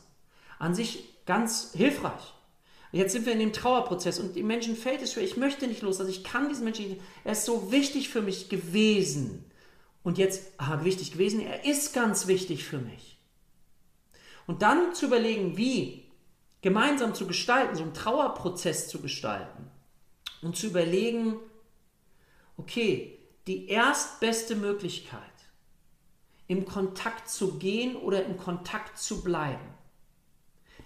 An 0.58 0.74
sich 0.74 1.24
ganz 1.24 1.72
hilfreich. 1.72 2.34
Jetzt 2.92 3.12
sind 3.12 3.26
wir 3.26 3.32
in 3.32 3.38
dem 3.38 3.52
Trauerprozess 3.52 4.20
und 4.20 4.36
dem 4.36 4.46
Menschen 4.46 4.76
fällt 4.76 5.02
es 5.02 5.12
schwer. 5.12 5.24
Ich 5.24 5.36
möchte 5.36 5.66
nicht 5.66 5.82
los, 5.82 5.98
also 5.98 6.10
ich 6.10 6.22
kann 6.22 6.48
diesen 6.48 6.64
Menschen 6.64 6.88
nicht. 6.88 7.00
Er 7.24 7.32
ist 7.32 7.44
so 7.44 7.72
wichtig 7.72 8.08
für 8.08 8.22
mich 8.22 8.48
gewesen. 8.48 9.44
Und 10.02 10.18
jetzt, 10.18 10.52
aha, 10.58 10.84
wichtig 10.84 11.12
gewesen, 11.12 11.40
er 11.40 11.64
ist 11.64 11.94
ganz 11.94 12.26
wichtig 12.26 12.64
für 12.64 12.78
mich. 12.78 13.18
Und 14.46 14.62
dann 14.62 14.94
zu 14.94 15.06
überlegen, 15.06 15.56
wie 15.56 16.03
gemeinsam 16.64 17.14
zu 17.14 17.26
gestalten, 17.26 17.76
so 17.76 17.82
einen 17.82 17.92
Trauerprozess 17.92 18.88
zu 18.88 19.02
gestalten. 19.02 19.70
Und 20.40 20.56
zu 20.56 20.68
überlegen, 20.68 21.36
okay, 22.56 23.18
die 23.46 23.68
erstbeste 23.68 24.56
Möglichkeit, 24.56 25.20
im 26.48 26.64
Kontakt 26.64 27.28
zu 27.28 27.58
gehen 27.58 27.96
oder 27.96 28.24
im 28.24 28.38
Kontakt 28.38 28.98
zu 28.98 29.22
bleiben, 29.22 29.74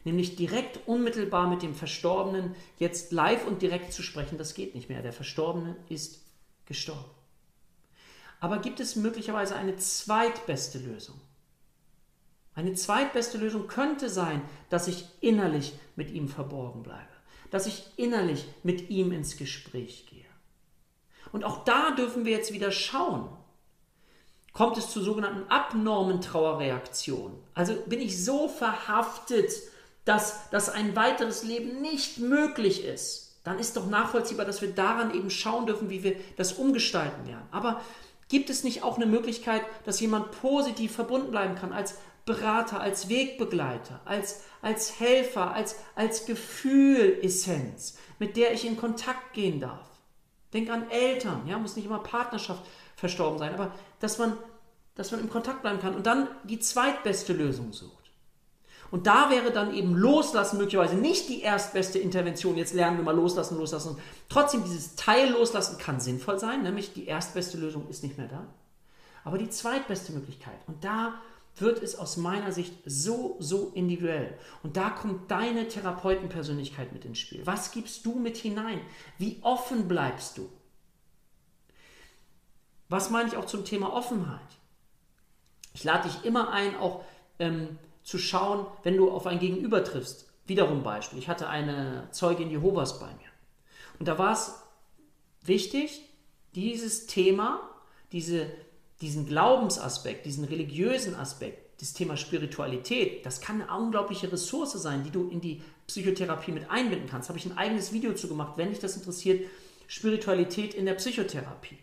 nämlich 0.03 0.35
direkt 0.35 0.89
unmittelbar 0.89 1.49
mit 1.49 1.63
dem 1.63 1.77
Verstorbenen 1.77 2.57
jetzt 2.79 3.13
live 3.13 3.47
und 3.47 3.63
direkt 3.63 3.93
zu 3.93 4.03
sprechen, 4.03 4.37
das 4.37 4.55
geht 4.55 4.75
nicht 4.75 4.89
mehr. 4.89 5.03
Der 5.03 5.13
Verstorbene 5.13 5.77
ist 5.89 6.25
gestorben. 6.67 7.11
Aber 8.41 8.59
gibt 8.59 8.81
es 8.81 8.97
möglicherweise 8.97 9.55
eine 9.55 9.77
zweitbeste 9.77 10.81
Lösung? 10.81 11.21
Eine 12.59 12.75
zweitbeste 12.75 13.39
Lösung 13.39 13.69
könnte 13.69 14.09
sein, 14.09 14.43
dass 14.69 14.89
ich 14.89 15.05
innerlich 15.21 15.75
mit 15.95 16.11
ihm 16.11 16.27
verborgen 16.27 16.83
bleibe, 16.83 17.07
dass 17.53 17.69
ich 17.69 17.87
innerlich 17.95 18.49
mit 18.65 18.91
ihm 18.91 19.13
ins 19.13 19.37
Gespräch 19.37 20.07
gehe. 20.11 20.25
Und 21.31 21.45
auch 21.45 21.63
da 21.63 21.93
dürfen 21.93 22.25
wir 22.25 22.33
jetzt 22.33 22.53
wieder 22.53 22.73
schauen. 22.73 23.29
Kommt 24.53 24.77
es 24.77 24.91
zu 24.91 25.01
sogenannten 25.01 25.49
abnormen 25.49 26.21
Trauerreaktionen? 26.21 27.39
Also 27.55 27.77
bin 27.87 28.01
ich 28.01 28.25
so 28.25 28.49
verhaftet, 28.49 29.53
dass, 30.05 30.51
dass 30.51 30.69
ein 30.69 30.97
weiteres 30.97 31.45
Leben 31.45 31.81
nicht 31.81 32.19
möglich 32.19 32.85
ist, 32.85 33.39
dann 33.45 33.61
ist 33.61 33.77
doch 33.77 33.87
nachvollziehbar, 33.87 34.47
dass 34.47 34.63
wir 34.63 34.73
daran 34.73 35.15
eben 35.15 35.31
schauen 35.31 35.67
dürfen, 35.67 35.91
wie 35.91 36.03
wir 36.03 36.17
das 36.37 36.55
umgestalten 36.55 37.25
werden. 37.29 37.47
Aber 37.53 37.81
gibt 38.29 38.51
es 38.51 38.65
nicht 38.65 38.83
auch 38.83 38.97
eine 38.97 39.07
Möglichkeit, 39.07 39.63
dass 39.85 40.01
jemand 40.01 40.33
positiv 40.41 40.93
verbunden 40.93 41.31
bleiben 41.31 41.55
kann, 41.55 41.73
als 41.73 41.95
Berater, 42.29 42.81
als 42.81 43.09
Wegbegleiter, 43.09 44.01
als, 44.05 44.43
als 44.61 45.01
Helfer, 45.01 45.53
als, 45.55 45.77
als 45.95 46.27
Gefühlessenz, 46.27 47.97
mit 48.19 48.37
der 48.37 48.53
ich 48.53 48.67
in 48.67 48.77
Kontakt 48.77 49.33
gehen 49.33 49.61
darf? 49.61 49.89
Denk 50.53 50.71
an 50.71 50.91
Eltern, 50.91 51.47
ja, 51.47 51.59
muss 51.59 51.75
nicht 51.75 51.87
immer 51.87 52.01
Partnerschaft 52.01 52.63
verstorben 52.97 53.39
sein, 53.39 53.55
aber 53.55 53.73
dass 54.01 54.19
man, 54.19 54.37
dass 54.95 55.11
man 55.11 55.21
im 55.21 55.31
Kontakt 55.31 55.63
bleiben 55.63 55.81
kann 55.81 55.95
und 55.95 56.07
dann 56.07 56.29
die 56.45 56.59
zweitbeste 56.59 57.33
Lösung 57.33 57.73
sucht. 57.73 57.95
Und 58.91 59.07
da 59.07 59.31
wäre 59.31 59.51
dann 59.51 59.75
eben 59.75 59.95
Loslassen 59.95 60.59
möglicherweise 60.59 60.97
nicht 60.97 61.29
die 61.29 61.43
erstbeste 61.43 61.99
Intervention. 61.99 62.57
Jetzt 62.57 62.75
lernen 62.75 62.97
wir 62.97 63.05
mal 63.05 63.15
loslassen, 63.15 63.59
loslassen. 63.59 63.99
Trotzdem, 64.29 64.65
dieses 64.65 64.97
Teil 64.97 65.31
loslassen 65.31 65.79
kann 65.79 66.01
sinnvoll 66.01 66.39
sein, 66.39 66.63
nämlich 66.63 66.93
die 66.93 67.07
erstbeste 67.07 67.59
Lösung 67.59 67.89
ist 67.89 68.03
nicht 68.03 68.17
mehr 68.17 68.29
da. 68.29 68.47
Aber 69.25 69.37
die 69.37 69.51
zweitbeste 69.51 70.13
Möglichkeit. 70.13 70.59
Und 70.67 70.85
da 70.85 71.21
wird 71.61 71.83
es 71.83 71.97
aus 71.97 72.17
meiner 72.17 72.53
Sicht 72.53 72.75
so, 72.85 73.37
so 73.39 73.73
individuell. 73.75 74.39
Und 74.63 74.77
da 74.77 74.91
kommt 74.91 75.31
deine 75.31 75.69
Therapeutenpersönlichkeit 75.69 76.93
mit 76.93 77.05
ins 77.05 77.19
Spiel. 77.19 77.47
Was 77.47 77.73
gibst 77.73 78.07
du 78.07 78.19
mit 78.19 78.37
hinein? 78.37 78.81
Wie 79.19 79.39
offen 79.43 79.89
bleibst 79.89 80.39
du? 80.39 80.49
Was 82.89 83.11
meine 83.11 83.29
ich 83.29 83.37
auch 83.37 83.45
zum 83.45 83.65
Thema 83.65 83.93
Offenheit? 83.93 84.41
Ich 85.75 85.85
lade 85.85 86.09
dich 86.09 86.25
immer 86.25 86.51
ein, 86.51 86.77
auch 86.77 87.05
ähm, 87.39 87.79
zu 88.03 88.19
schauen, 88.19 88.67
wenn 88.83 88.97
du 88.97 89.11
auf 89.11 89.27
ein 89.27 89.39
Gegenüber 89.39 89.85
triffst. 89.85 90.29
Wiederum 90.47 90.83
Beispiel. 90.83 91.19
Ich 91.19 91.29
hatte 91.29 91.49
eine 91.49 92.09
Zeugin 92.11 92.51
Jehovas 92.51 92.99
bei 92.99 93.07
mir. 93.07 93.31
Und 93.99 94.09
da 94.09 94.19
war 94.19 94.33
es 94.33 94.63
wichtig, 95.43 96.09
dieses 96.55 97.07
Thema, 97.07 97.61
diese 98.13 98.47
diesen 99.01 99.27
Glaubensaspekt, 99.27 100.27
diesen 100.27 100.45
religiösen 100.45 101.15
Aspekt, 101.15 101.81
das 101.81 101.93
Thema 101.93 102.17
Spiritualität, 102.17 103.25
das 103.25 103.41
kann 103.41 103.63
eine 103.63 103.81
unglaubliche 103.81 104.33
Ressource 104.33 104.73
sein, 104.73 105.05
die 105.05 105.11
du 105.11 105.29
in 105.29 105.41
die 105.41 105.63
Psychotherapie 105.87 106.53
mit 106.53 106.71
einbinden 106.71 107.09
kannst. 107.09 107.29
Habe 107.29 107.39
ich 107.39 107.47
ein 107.47 107.57
eigenes 107.57 107.93
Video 107.93 108.15
zu 108.15 108.29
gemacht, 108.29 108.55
wenn 108.57 108.71
dich 108.71 108.81
das 108.81 108.97
interessiert, 108.97 109.49
Spiritualität 109.87 110.75
in 110.75 110.87
der 110.87 110.95
Psychotherapie. 110.95 111.79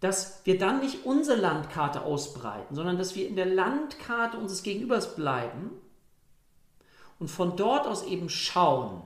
Dass 0.00 0.40
wir 0.44 0.58
dann 0.58 0.80
nicht 0.80 1.04
unsere 1.04 1.38
Landkarte 1.38 2.02
ausbreiten, 2.02 2.74
sondern 2.74 2.98
dass 2.98 3.14
wir 3.14 3.28
in 3.28 3.36
der 3.36 3.46
Landkarte 3.46 4.38
unseres 4.38 4.62
Gegenübers 4.62 5.16
bleiben 5.16 5.70
und 7.18 7.28
von 7.28 7.56
dort 7.56 7.86
aus 7.86 8.04
eben 8.04 8.28
schauen, 8.28 9.02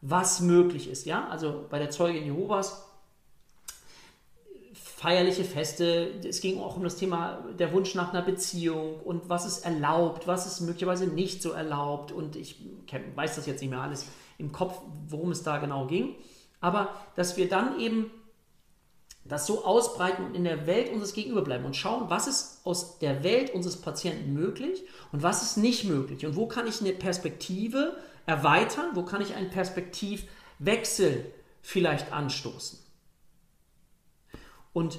was 0.00 0.40
möglich 0.40 0.88
ist. 0.88 1.06
Ja, 1.06 1.28
also 1.28 1.66
bei 1.70 1.78
der 1.78 1.90
Zeugin 1.90 2.24
Jehovas 2.24 2.84
feierliche 5.04 5.44
Feste. 5.44 6.12
Es 6.26 6.40
ging 6.40 6.58
auch 6.58 6.78
um 6.78 6.82
das 6.82 6.96
Thema 6.96 7.44
der 7.58 7.74
Wunsch 7.74 7.94
nach 7.94 8.14
einer 8.14 8.22
Beziehung 8.22 9.00
und 9.00 9.28
was 9.28 9.44
ist 9.44 9.66
erlaubt, 9.66 10.26
was 10.26 10.46
ist 10.46 10.62
möglicherweise 10.62 11.06
nicht 11.06 11.42
so 11.42 11.50
erlaubt. 11.50 12.10
Und 12.10 12.36
ich 12.36 12.56
weiß 13.14 13.36
das 13.36 13.44
jetzt 13.44 13.60
nicht 13.60 13.68
mehr 13.68 13.82
alles 13.82 14.06
im 14.38 14.50
Kopf, 14.50 14.80
worum 15.08 15.30
es 15.30 15.42
da 15.42 15.58
genau 15.58 15.86
ging. 15.86 16.14
Aber 16.62 16.88
dass 17.16 17.36
wir 17.36 17.50
dann 17.50 17.78
eben 17.80 18.10
das 19.26 19.46
so 19.46 19.66
ausbreiten 19.66 20.24
und 20.24 20.34
in 20.34 20.44
der 20.44 20.66
Welt 20.66 20.90
unseres 20.90 21.12
Gegenüber 21.12 21.42
bleiben 21.42 21.66
und 21.66 21.76
schauen, 21.76 22.08
was 22.08 22.26
ist 22.26 22.60
aus 22.64 22.98
der 22.98 23.22
Welt 23.22 23.52
unseres 23.52 23.82
Patienten 23.82 24.32
möglich 24.32 24.84
und 25.12 25.22
was 25.22 25.42
ist 25.42 25.58
nicht 25.58 25.84
möglich 25.84 26.24
und 26.24 26.34
wo 26.34 26.46
kann 26.46 26.66
ich 26.66 26.80
eine 26.80 26.94
Perspektive 26.94 27.94
erweitern, 28.24 28.92
wo 28.94 29.02
kann 29.02 29.20
ich 29.20 29.34
einen 29.34 29.50
Perspektivwechsel 29.50 31.30
vielleicht 31.60 32.10
anstoßen. 32.10 32.83
Und 34.74 34.98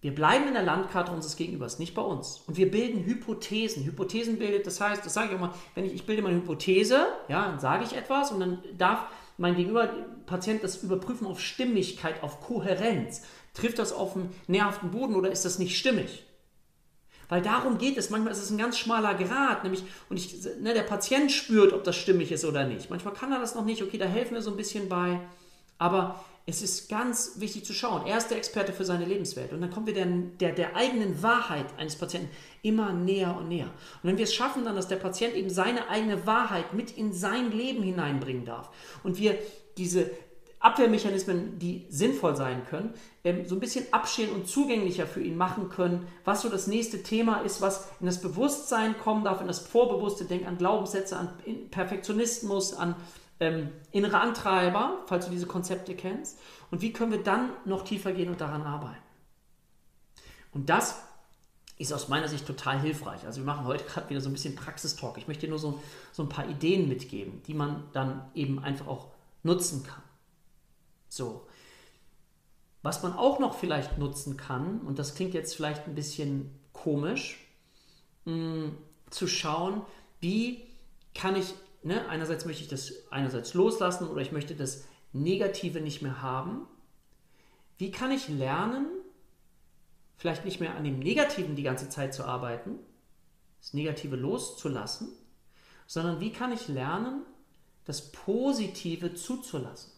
wir 0.00 0.14
bleiben 0.14 0.46
in 0.46 0.54
der 0.54 0.62
Landkarte 0.62 1.10
unseres 1.10 1.34
Gegenübers, 1.36 1.78
nicht 1.78 1.94
bei 1.94 2.02
uns. 2.02 2.42
Und 2.46 2.58
wir 2.58 2.70
bilden 2.70 3.04
Hypothesen. 3.04 3.84
Hypothesen 3.84 4.38
bildet, 4.38 4.66
das 4.66 4.80
heißt, 4.80 5.04
das 5.04 5.14
sage 5.14 5.30
ich 5.30 5.34
auch 5.34 5.40
mal, 5.40 5.54
wenn 5.74 5.86
ich, 5.86 5.94
ich 5.94 6.04
bilde 6.04 6.22
meine 6.22 6.36
Hypothese, 6.36 7.06
ja, 7.28 7.48
dann 7.48 7.58
sage 7.58 7.84
ich 7.84 7.96
etwas 7.96 8.30
und 8.30 8.40
dann 8.40 8.62
darf 8.76 9.06
mein 9.38 9.56
Gegenüber, 9.56 9.88
Patient, 10.26 10.62
das 10.62 10.82
überprüfen 10.82 11.26
auf 11.26 11.40
Stimmigkeit, 11.40 12.22
auf 12.22 12.40
Kohärenz. 12.40 13.22
Trifft 13.54 13.78
das 13.78 13.92
auf 13.92 14.14
einen 14.14 14.32
nährhaften 14.46 14.90
Boden 14.90 15.14
oder 15.14 15.32
ist 15.32 15.46
das 15.46 15.58
nicht 15.58 15.78
stimmig? 15.78 16.24
Weil 17.30 17.40
darum 17.40 17.78
geht 17.78 17.96
es. 17.96 18.10
Manchmal 18.10 18.32
ist 18.32 18.42
es 18.42 18.50
ein 18.50 18.58
ganz 18.58 18.78
schmaler 18.78 19.14
Grad, 19.14 19.62
nämlich, 19.62 19.84
und 20.10 20.18
ich, 20.18 20.44
ne, 20.60 20.74
der 20.74 20.82
Patient 20.82 21.32
spürt, 21.32 21.72
ob 21.72 21.82
das 21.82 21.96
stimmig 21.96 22.30
ist 22.30 22.44
oder 22.44 22.66
nicht. 22.66 22.90
Manchmal 22.90 23.14
kann 23.14 23.32
er 23.32 23.40
das 23.40 23.54
noch 23.54 23.64
nicht, 23.64 23.82
okay, 23.82 23.96
da 23.96 24.04
helfen 24.04 24.34
wir 24.34 24.42
so 24.42 24.50
ein 24.50 24.56
bisschen 24.58 24.90
bei. 24.90 25.20
Aber 25.84 26.24
es 26.46 26.62
ist 26.62 26.88
ganz 26.88 27.32
wichtig 27.36 27.66
zu 27.66 27.74
schauen. 27.74 28.06
Er 28.06 28.16
ist 28.16 28.28
der 28.28 28.38
Experte 28.38 28.72
für 28.72 28.86
seine 28.86 29.04
Lebenswelt. 29.04 29.52
Und 29.52 29.60
dann 29.60 29.70
kommen 29.70 29.86
wir 29.86 29.92
der, 29.92 30.06
der, 30.06 30.52
der 30.52 30.76
eigenen 30.76 31.22
Wahrheit 31.22 31.66
eines 31.76 31.96
Patienten 31.96 32.30
immer 32.62 32.94
näher 32.94 33.36
und 33.36 33.48
näher. 33.48 33.66
Und 33.66 34.08
wenn 34.08 34.16
wir 34.16 34.24
es 34.24 34.32
schaffen, 34.32 34.64
dann, 34.64 34.76
dass 34.76 34.88
der 34.88 34.96
Patient 34.96 35.34
eben 35.34 35.50
seine 35.50 35.90
eigene 35.90 36.26
Wahrheit 36.26 36.72
mit 36.72 36.96
in 36.96 37.12
sein 37.12 37.52
Leben 37.52 37.82
hineinbringen 37.82 38.46
darf 38.46 38.70
und 39.02 39.18
wir 39.18 39.36
diese 39.76 40.10
Abwehrmechanismen, 40.58 41.58
die 41.58 41.84
sinnvoll 41.90 42.34
sein 42.34 42.64
können, 42.70 42.94
ähm, 43.24 43.46
so 43.46 43.54
ein 43.54 43.60
bisschen 43.60 43.84
abschälen 43.92 44.32
und 44.32 44.48
zugänglicher 44.48 45.06
für 45.06 45.20
ihn 45.20 45.36
machen 45.36 45.68
können, 45.68 46.06
was 46.24 46.40
so 46.40 46.48
das 46.48 46.66
nächste 46.66 47.02
Thema 47.02 47.42
ist, 47.42 47.60
was 47.60 47.90
in 48.00 48.06
das 48.06 48.22
Bewusstsein 48.22 48.96
kommen 48.96 49.24
darf, 49.24 49.42
in 49.42 49.46
das 49.46 49.58
Vorbewusste, 49.58 50.24
denk 50.24 50.46
an 50.46 50.56
Glaubenssätze, 50.56 51.18
an 51.18 51.28
Perfektionismus, 51.70 52.72
an 52.72 52.96
ähm, 53.40 53.70
innere 53.90 54.20
Antreiber, 54.20 55.02
falls 55.06 55.26
du 55.26 55.32
diese 55.32 55.46
Konzepte 55.46 55.94
kennst. 55.94 56.38
Und 56.70 56.82
wie 56.82 56.92
können 56.92 57.12
wir 57.12 57.22
dann 57.22 57.50
noch 57.64 57.84
tiefer 57.84 58.12
gehen 58.12 58.30
und 58.30 58.40
daran 58.40 58.62
arbeiten? 58.62 59.02
Und 60.52 60.70
das 60.70 61.02
ist 61.76 61.92
aus 61.92 62.08
meiner 62.08 62.28
Sicht 62.28 62.46
total 62.46 62.80
hilfreich. 62.80 63.24
Also 63.26 63.40
wir 63.40 63.46
machen 63.46 63.66
heute 63.66 63.84
gerade 63.84 64.08
wieder 64.08 64.20
so 64.20 64.28
ein 64.28 64.32
bisschen 64.32 64.54
Praxistalk. 64.54 65.18
Ich 65.18 65.26
möchte 65.26 65.46
dir 65.46 65.50
nur 65.50 65.58
so, 65.58 65.80
so 66.12 66.22
ein 66.22 66.28
paar 66.28 66.48
Ideen 66.48 66.88
mitgeben, 66.88 67.42
die 67.46 67.54
man 67.54 67.82
dann 67.92 68.30
eben 68.34 68.60
einfach 68.60 68.86
auch 68.86 69.08
nutzen 69.42 69.82
kann. 69.82 70.02
So. 71.08 71.46
Was 72.82 73.02
man 73.02 73.12
auch 73.14 73.40
noch 73.40 73.58
vielleicht 73.58 73.98
nutzen 73.98 74.36
kann, 74.36 74.80
und 74.80 74.98
das 74.98 75.14
klingt 75.14 75.34
jetzt 75.34 75.56
vielleicht 75.56 75.86
ein 75.86 75.94
bisschen 75.94 76.50
komisch, 76.72 77.38
mh, 78.24 78.32
hm, 78.32 78.76
zu 79.10 79.26
schauen, 79.26 79.82
wie 80.20 80.66
kann 81.14 81.36
ich 81.36 81.54
ne, 81.84 82.08
einerseits 82.08 82.44
möchte 82.44 82.62
ich 82.62 82.68
das 82.68 83.10
einerseits 83.10 83.54
loslassen 83.54 84.08
oder 84.08 84.22
ich 84.22 84.32
möchte 84.32 84.54
das 84.54 84.84
Negative 85.12 85.80
nicht 85.80 86.02
mehr 86.02 86.22
haben. 86.22 86.66
Wie 87.78 87.90
kann 87.90 88.10
ich 88.10 88.28
lernen, 88.28 88.86
vielleicht 90.16 90.44
nicht 90.44 90.60
mehr 90.60 90.74
an 90.74 90.84
dem 90.84 90.98
Negativen 90.98 91.56
die 91.56 91.62
ganze 91.62 91.88
Zeit 91.88 92.14
zu 92.14 92.24
arbeiten, 92.24 92.78
das 93.60 93.74
Negative 93.74 94.16
loszulassen, 94.16 95.08
sondern 95.86 96.20
wie 96.20 96.32
kann 96.32 96.52
ich 96.52 96.68
lernen, 96.68 97.22
das 97.84 98.12
Positive 98.12 99.14
zuzulassen? 99.14 99.92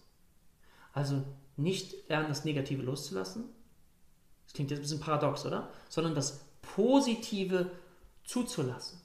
Also 0.93 1.23
nicht 1.57 2.09
lernen, 2.09 2.28
das 2.28 2.45
Negative 2.45 2.83
loszulassen, 2.83 3.45
das 4.45 4.55
klingt 4.55 4.71
jetzt 4.71 4.81
ein 4.81 4.83
bisschen 4.83 5.00
paradox, 5.00 5.45
oder? 5.45 5.71
Sondern 5.88 6.14
das 6.14 6.45
Positive 6.62 7.71
zuzulassen. 8.25 9.00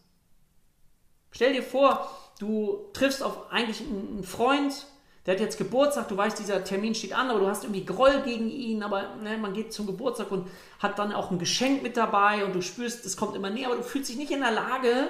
Stell 1.31 1.53
dir 1.53 1.63
vor, 1.63 2.09
du 2.41 2.89
triffst 2.93 3.21
auf 3.21 3.51
eigentlich 3.51 3.81
einen 3.81 4.23
Freund, 4.23 4.87
der 5.25 5.35
hat 5.35 5.41
jetzt 5.41 5.59
Geburtstag, 5.59 6.07
du 6.07 6.17
weißt, 6.17 6.39
dieser 6.39 6.63
Termin 6.63 6.95
steht 6.95 7.13
an, 7.13 7.29
aber 7.29 7.39
du 7.39 7.47
hast 7.47 7.63
irgendwie 7.63 7.85
Groll 7.85 8.23
gegen 8.23 8.49
ihn, 8.49 8.81
aber 8.81 9.15
ne, 9.17 9.37
man 9.37 9.53
geht 9.53 9.71
zum 9.71 9.85
Geburtstag 9.85 10.31
und 10.31 10.47
hat 10.79 10.97
dann 10.97 11.13
auch 11.13 11.29
ein 11.29 11.37
Geschenk 11.37 11.83
mit 11.83 11.95
dabei 11.95 12.43
und 12.43 12.53
du 12.53 12.61
spürst, 12.61 13.05
es 13.05 13.15
kommt 13.15 13.35
immer 13.35 13.51
näher, 13.51 13.67
aber 13.67 13.77
du 13.77 13.83
fühlst 13.83 14.09
dich 14.09 14.17
nicht 14.17 14.31
in 14.31 14.39
der 14.39 14.51
Lage, 14.51 15.09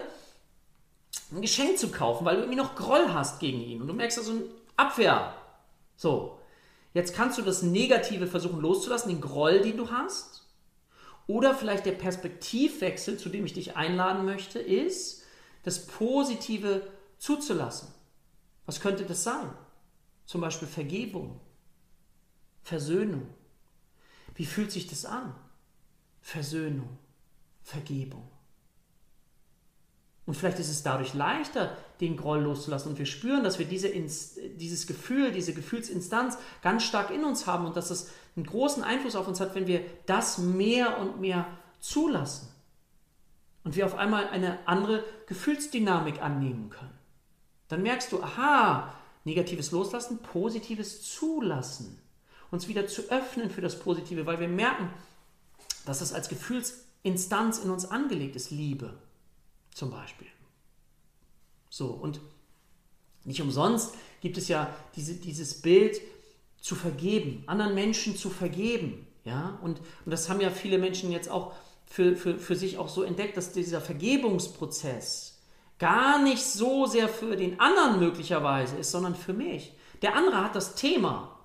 ein 1.32 1.42
Geschenk 1.42 1.78
zu 1.78 1.90
kaufen, 1.90 2.26
weil 2.26 2.36
du 2.36 2.42
irgendwie 2.42 2.60
noch 2.60 2.76
Groll 2.76 3.14
hast 3.14 3.40
gegen 3.40 3.62
ihn 3.62 3.82
und 3.82 3.88
du 3.88 3.94
merkst 3.94 4.18
da 4.18 4.22
so 4.22 4.32
eine 4.32 4.44
Abwehr. 4.76 5.34
So, 5.96 6.38
jetzt 6.94 7.16
kannst 7.16 7.38
du 7.38 7.42
das 7.42 7.62
Negative 7.62 8.28
versuchen 8.28 8.60
loszulassen, 8.60 9.10
den 9.10 9.22
Groll, 9.22 9.62
den 9.62 9.78
du 9.78 9.90
hast. 9.90 10.46
Oder 11.28 11.56
vielleicht 11.56 11.86
der 11.86 11.94
Perspektivwechsel, 11.94 13.18
zu 13.18 13.30
dem 13.30 13.46
ich 13.46 13.54
dich 13.54 13.78
einladen 13.78 14.26
möchte, 14.26 14.60
ist, 14.60 15.24
das 15.64 15.86
Positive 15.86 16.82
zuzulassen. 17.22 17.88
Was 18.66 18.82
könnte 18.82 19.06
das 19.06 19.24
sein? 19.24 19.50
Zum 20.25 20.42
Beispiel 20.42 20.68
Vergebung, 20.68 21.40
Versöhnung. 22.63 23.28
Wie 24.34 24.46
fühlt 24.46 24.72
sich 24.72 24.88
das 24.88 25.06
an? 25.06 25.36
Versöhnung, 26.22 26.98
Vergebung. 27.62 28.28
Und 30.25 30.36
vielleicht 30.36 30.60
ist 30.60 30.70
es 30.70 30.82
dadurch 30.82 31.13
leichter, 31.13 31.78
den 32.00 32.18
Groll 32.18 32.42
loszulassen. 32.42 32.92
Und 32.92 32.98
wir 32.98 33.06
spüren, 33.06 33.44
dass 33.44 33.60
wir 33.60 33.68
diese, 33.68 33.90
dieses 33.90 34.88
Gefühl, 34.88 35.32
diese 35.32 35.54
Gefühlsinstanz 35.54 36.38
ganz 36.63 36.84
stark 36.84 37.12
in 37.12 37.24
uns 37.24 37.46
haben 37.46 37.66
und 37.66 37.75
dass 37.75 37.92
es 37.92 38.10
einen 38.36 38.46
großen 38.46 38.84
Einfluss 38.84 39.16
auf 39.16 39.28
uns 39.28 39.40
hat, 39.40 39.54
wenn 39.54 39.68
wir 39.68 39.84
das 40.08 40.40
mehr 40.40 40.98
und 41.00 41.20
mehr 41.20 41.46
zulassen. 41.80 42.48
Und 43.63 43.75
wir 43.75 43.86
auf 43.86 43.96
einmal 43.96 44.28
eine 44.30 44.68
andere 44.68 45.04
Gefühlsdynamik 45.28 46.22
annehmen 46.22 46.72
können. 46.72 47.00
Dann 47.72 47.84
merkst 47.84 48.12
du, 48.12 48.22
aha, 48.22 48.94
negatives 49.24 49.72
Loslassen, 49.72 50.18
positives 50.18 51.04
Zulassen. 51.04 51.98
Uns 52.51 52.68
wieder 52.68 52.86
zu 52.86 53.04
öffnen 53.10 53.50
für 53.50 53.62
das 53.62 53.80
Positive, 53.80 54.25
weil 54.25 54.42
wir 54.42 54.50
merken, 54.50 54.90
dass 55.86 56.01
es 56.01 56.12
als 56.12 56.28
Gefühlsinstanz 56.28 57.60
in 57.60 57.70
uns 57.70 57.86
angelegt 57.86 58.36
ist, 58.36 58.51
Liebe 58.51 58.94
zum 59.74 59.90
Beispiel. 59.90 60.28
So, 61.70 61.88
und 61.88 62.20
nicht 63.24 63.42
umsonst 63.42 63.96
gibt 64.20 64.38
es 64.38 64.50
ja 64.50 64.75
diese, 64.98 65.13
dieses 65.13 65.62
Bild 65.62 66.01
zu 66.60 66.75
vergeben, 66.75 67.46
anderen 67.48 67.74
Menschen 67.74 68.18
zu 68.18 68.30
vergeben. 68.30 69.08
Ja? 69.24 69.58
Und, 69.62 69.80
und 70.04 70.12
das 70.12 70.28
haben 70.28 70.42
ja 70.42 70.50
viele 70.50 70.78
Menschen 70.78 71.10
jetzt 71.10 71.30
auch 71.30 71.54
für, 71.86 72.18
für, 72.18 72.38
für 72.38 72.58
sich 72.58 72.78
auch 72.78 72.90
so 72.90 73.04
entdeckt, 73.04 73.38
dass 73.38 73.54
dieser 73.54 73.80
Vergebungsprozess 73.80 75.31
gar 75.82 76.22
nicht 76.22 76.44
so 76.44 76.86
sehr 76.86 77.10
für 77.10 77.36
den 77.36 77.60
anderen 77.60 78.00
möglicherweise 78.00 78.78
ist, 78.78 78.92
sondern 78.92 79.16
für 79.16 79.34
mich. 79.34 79.74
Der 80.04 80.16
andere 80.16 80.44
hat 80.44 80.56
das 80.56 80.76
Thema 80.76 81.40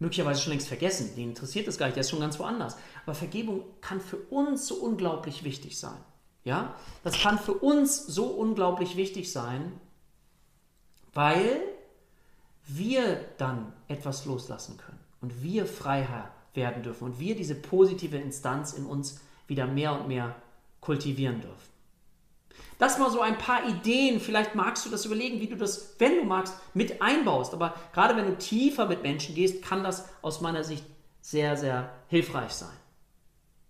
möglicherweise 0.00 0.42
schon 0.42 0.50
längst 0.50 0.66
vergessen, 0.66 1.14
den 1.14 1.28
interessiert 1.28 1.68
es 1.68 1.78
gar 1.78 1.86
nicht, 1.86 1.94
der 1.94 2.00
ist 2.00 2.10
schon 2.10 2.18
ganz 2.18 2.36
woanders. 2.40 2.76
Aber 3.04 3.14
Vergebung 3.14 3.62
kann 3.80 4.00
für 4.00 4.16
uns 4.16 4.66
so 4.66 4.74
unglaublich 4.74 5.44
wichtig 5.44 5.78
sein. 5.78 5.96
Ja? 6.42 6.74
Das 7.04 7.20
kann 7.20 7.38
für 7.38 7.54
uns 7.54 8.04
so 8.04 8.24
unglaublich 8.24 8.96
wichtig 8.96 9.30
sein, 9.30 9.80
weil 11.14 11.60
wir 12.66 13.24
dann 13.38 13.72
etwas 13.86 14.24
loslassen 14.24 14.78
können 14.78 14.98
und 15.20 15.44
wir 15.44 15.64
Freiherr 15.64 16.32
werden 16.54 16.82
dürfen 16.82 17.04
und 17.04 17.20
wir 17.20 17.36
diese 17.36 17.54
positive 17.54 18.16
Instanz 18.16 18.72
in 18.72 18.84
uns 18.84 19.20
wieder 19.46 19.68
mehr 19.68 19.92
und 19.92 20.08
mehr 20.08 20.34
kultivieren 20.80 21.40
dürfen. 21.40 21.75
Das 22.78 22.98
mal 22.98 23.10
so 23.10 23.20
ein 23.20 23.38
paar 23.38 23.66
Ideen. 23.68 24.20
Vielleicht 24.20 24.54
magst 24.54 24.84
du 24.84 24.90
das 24.90 25.04
überlegen, 25.04 25.40
wie 25.40 25.46
du 25.46 25.56
das, 25.56 25.94
wenn 25.98 26.16
du 26.18 26.24
magst, 26.24 26.54
mit 26.74 27.00
einbaust. 27.00 27.54
Aber 27.54 27.74
gerade 27.92 28.16
wenn 28.16 28.26
du 28.26 28.36
tiefer 28.36 28.86
mit 28.86 29.02
Menschen 29.02 29.34
gehst, 29.34 29.62
kann 29.62 29.82
das 29.82 30.08
aus 30.22 30.40
meiner 30.40 30.64
Sicht 30.64 30.84
sehr, 31.20 31.56
sehr 31.56 31.90
hilfreich 32.08 32.52
sein. 32.52 32.76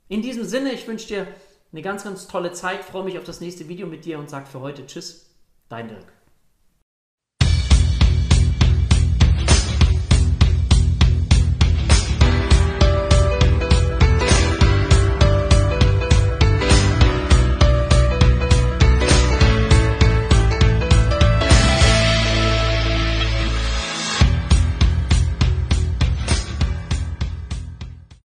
In 0.08 0.22
diesem 0.22 0.44
Sinne, 0.44 0.72
ich 0.72 0.86
wünsche 0.86 1.08
dir 1.08 1.26
eine 1.72 1.82
ganz, 1.82 2.04
ganz 2.04 2.26
tolle 2.26 2.52
Zeit. 2.52 2.84
Freue 2.84 3.04
mich 3.04 3.18
auf 3.18 3.24
das 3.24 3.40
nächste 3.40 3.68
Video 3.68 3.86
mit 3.86 4.04
dir 4.04 4.18
und 4.18 4.30
sage 4.30 4.46
für 4.46 4.60
heute 4.60 4.86
Tschüss, 4.86 5.30
dein 5.68 5.88
Dirk. 5.88 6.15